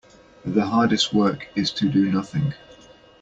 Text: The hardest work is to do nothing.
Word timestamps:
The 0.45 0.65
hardest 0.65 1.13
work 1.13 1.47
is 1.55 1.69
to 1.73 1.87
do 1.87 2.11
nothing. 2.11 2.55